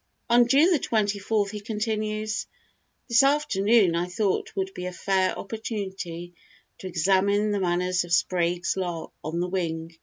[0.31, 2.47] On June 24 he continues:
[3.07, 6.33] "This afternoon I thought would be a fair opportunity
[6.79, 9.95] to examine the manners of Sprague's lark on the wing.